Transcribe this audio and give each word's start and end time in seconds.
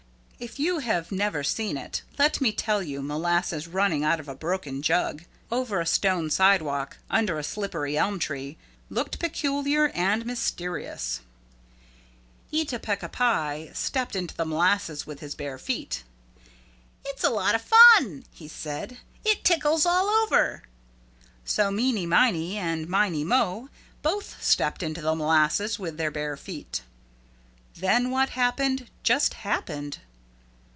If 0.43 0.57
you 0.57 0.79
have 0.79 1.11
never 1.11 1.43
seen 1.43 1.77
it, 1.77 2.01
let 2.17 2.41
me 2.41 2.51
tell 2.51 2.81
you 2.81 3.03
molasses 3.03 3.67
running 3.67 4.03
out 4.03 4.19
of 4.19 4.27
a 4.27 4.33
broken 4.33 4.81
jug, 4.81 5.23
over 5.51 5.79
a 5.79 5.85
stone 5.85 6.31
sidewalk 6.31 6.97
under 7.11 7.37
a 7.37 7.43
slippery 7.43 7.95
elm 7.95 8.17
tree, 8.17 8.57
looks 8.89 9.17
peculiar 9.17 9.89
and 9.89 10.25
mysterious. 10.25 11.19
[Illustration: 12.51 12.51
They 12.51 12.59
stepped 12.63 12.63
into 12.63 12.63
the 12.63 12.63
molasses 12.63 12.65
with 12.65 12.65
their 12.65 12.65
bare 12.65 12.69
feet] 12.69 12.73
Eeta 12.73 12.79
Peeca 12.81 13.11
Pie 13.11 13.71
stepped 13.75 14.15
into 14.15 14.35
the 14.35 14.45
molasses 14.45 15.05
with 15.05 15.19
his 15.19 15.35
bare 15.35 15.57
feet. 15.59 16.03
"It's 17.19 17.23
a 17.23 17.29
lotta 17.29 17.59
fun," 17.59 18.25
he 18.31 18.47
said. 18.47 18.97
"It 19.23 19.43
tickles 19.43 19.85
all 19.85 20.09
over." 20.23 20.63
So 21.45 21.69
Meeney 21.69 22.07
Miney 22.07 22.57
and 22.57 22.89
Miney 22.89 23.23
Mo 23.23 23.69
both 24.01 24.41
stepped 24.43 24.81
into 24.81 25.01
the 25.01 25.13
molasses 25.13 25.77
with 25.77 25.97
their 25.97 26.09
bare 26.09 26.35
feet. 26.35 26.81
Then 27.75 28.09
what 28.09 28.29
happened 28.29 28.89
just 29.03 29.35
happened. 29.35 29.99